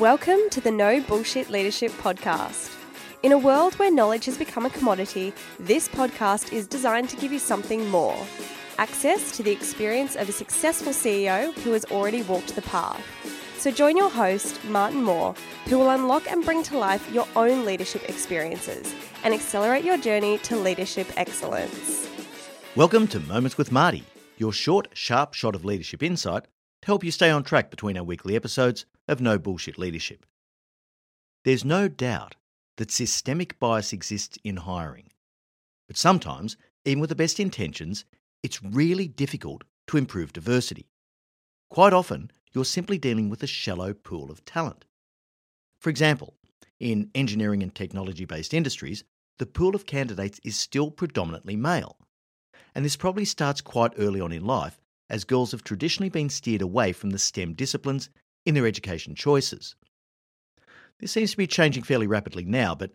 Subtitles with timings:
[0.00, 2.76] Welcome to the No Bullshit Leadership Podcast.
[3.22, 7.32] In a world where knowledge has become a commodity, this podcast is designed to give
[7.32, 8.16] you something more
[8.78, 13.00] access to the experience of a successful CEO who has already walked the path.
[13.56, 15.32] So join your host, Martin Moore,
[15.66, 18.92] who will unlock and bring to life your own leadership experiences
[19.22, 22.10] and accelerate your journey to leadership excellence.
[22.74, 24.02] Welcome to Moments with Marty,
[24.38, 26.46] your short, sharp shot of leadership insight
[26.84, 30.26] to help you stay on track between our weekly episodes of No Bullshit Leadership.
[31.42, 32.36] There's no doubt
[32.76, 35.08] that systemic bias exists in hiring.
[35.88, 38.04] But sometimes, even with the best intentions,
[38.42, 40.90] it's really difficult to improve diversity.
[41.70, 44.84] Quite often, you're simply dealing with a shallow pool of talent.
[45.78, 46.34] For example,
[46.80, 49.04] in engineering and technology based industries,
[49.38, 51.96] the pool of candidates is still predominantly male.
[52.74, 56.62] And this probably starts quite early on in life, as girls have traditionally been steered
[56.62, 58.10] away from the STEM disciplines
[58.46, 59.74] in their education choices.
[60.98, 62.92] This seems to be changing fairly rapidly now, but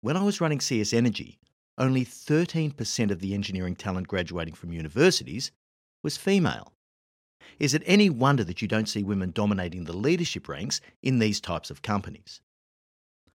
[0.00, 1.38] when I was running CS Energy,
[1.76, 5.52] only 13% of the engineering talent graduating from universities
[6.02, 6.72] was female.
[7.58, 11.40] Is it any wonder that you don't see women dominating the leadership ranks in these
[11.40, 12.40] types of companies?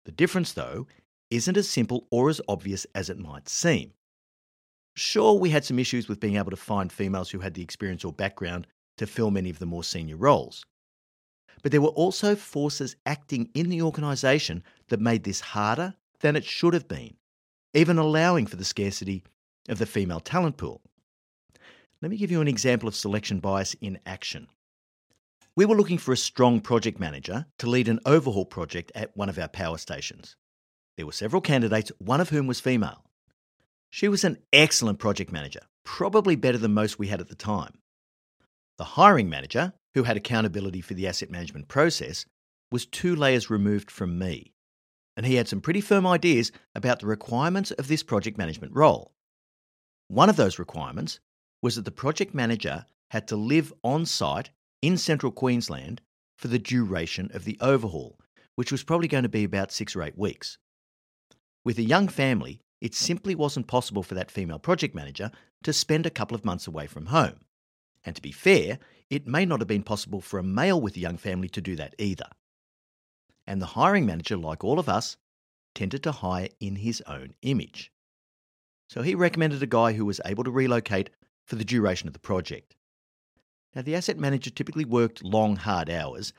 [0.04, 0.86] The difference, though,
[1.30, 3.92] isn't as simple or as obvious as it might seem.
[4.98, 8.04] Sure, we had some issues with being able to find females who had the experience
[8.04, 10.66] or background to fill many of the more senior roles.
[11.62, 16.44] But there were also forces acting in the organisation that made this harder than it
[16.44, 17.14] should have been,
[17.74, 19.22] even allowing for the scarcity
[19.68, 20.82] of the female talent pool.
[22.02, 24.48] Let me give you an example of selection bias in action.
[25.54, 29.28] We were looking for a strong project manager to lead an overhaul project at one
[29.28, 30.34] of our power stations.
[30.96, 33.04] There were several candidates, one of whom was female.
[33.90, 37.78] She was an excellent project manager, probably better than most we had at the time.
[38.76, 42.26] The hiring manager, who had accountability for the asset management process,
[42.70, 44.52] was two layers removed from me,
[45.16, 49.12] and he had some pretty firm ideas about the requirements of this project management role.
[50.08, 51.18] One of those requirements
[51.62, 54.50] was that the project manager had to live on site
[54.82, 56.00] in central Queensland
[56.36, 58.18] for the duration of the overhaul,
[58.54, 60.58] which was probably going to be about six or eight weeks.
[61.64, 65.30] With a young family, it simply wasn't possible for that female project manager
[65.62, 67.40] to spend a couple of months away from home.
[68.04, 68.78] And to be fair,
[69.10, 71.74] it may not have been possible for a male with a young family to do
[71.76, 72.28] that either.
[73.46, 75.16] And the hiring manager, like all of us,
[75.74, 77.90] tended to hire in his own image.
[78.88, 81.10] So he recommended a guy who was able to relocate
[81.44, 82.76] for the duration of the project.
[83.74, 86.32] Now, the asset manager typically worked long, hard hours,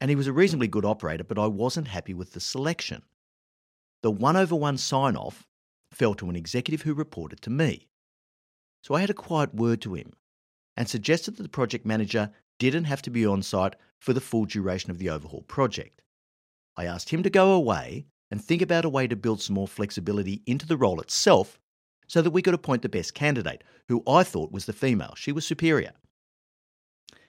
[0.00, 3.02] and he was a reasonably good operator, but I wasn't happy with the selection.
[4.02, 5.46] The one over one sign off
[5.94, 7.88] fell to an executive who reported to me.
[8.82, 10.12] So I had a quiet word to him
[10.76, 14.44] and suggested that the project manager didn't have to be on site for the full
[14.44, 16.02] duration of the overhaul project.
[16.76, 19.68] I asked him to go away and think about a way to build some more
[19.68, 21.58] flexibility into the role itself
[22.06, 25.14] so that we could appoint the best candidate, who I thought was the female.
[25.16, 25.92] She was superior.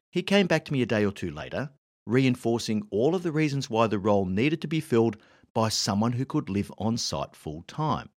[0.09, 1.69] He came back to me a day or two later,
[2.05, 5.17] reinforcing all of the reasons why the role needed to be filled
[5.53, 8.09] by someone who could live on site full time.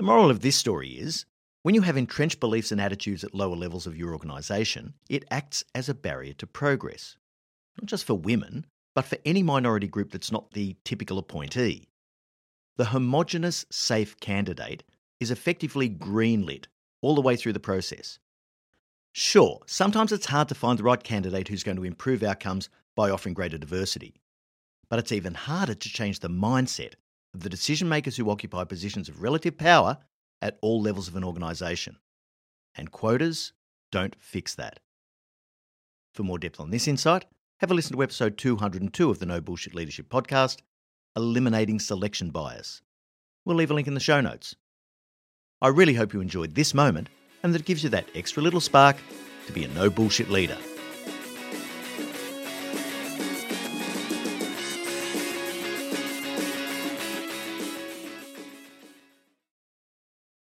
[0.00, 1.26] The moral of this story is
[1.60, 5.62] when you have entrenched beliefs and attitudes at lower levels of your organisation, it acts
[5.74, 7.18] as a barrier to progress.
[7.78, 11.86] Not just for women, but for any minority group that's not the typical appointee.
[12.78, 14.84] The homogenous, safe candidate
[15.20, 16.64] is effectively greenlit
[17.02, 18.18] all the way through the process.
[19.12, 23.10] Sure, sometimes it's hard to find the right candidate who's going to improve outcomes by
[23.10, 24.14] offering greater diversity.
[24.88, 26.94] But it's even harder to change the mindset
[27.34, 29.98] of the decision makers who occupy positions of relative power
[30.42, 31.96] at all levels of an organisation.
[32.76, 33.52] And quotas
[33.92, 34.80] don't fix that.
[36.14, 37.26] For more depth on this insight,
[37.58, 40.58] have a listen to episode 202 of the No Bullshit Leadership Podcast
[41.16, 42.82] Eliminating Selection Bias.
[43.44, 44.54] We'll leave a link in the show notes.
[45.60, 47.08] I really hope you enjoyed this moment
[47.42, 48.96] and that it gives you that extra little spark
[49.46, 50.56] to be a no bullshit leader.